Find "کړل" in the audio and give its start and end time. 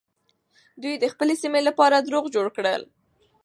2.57-2.81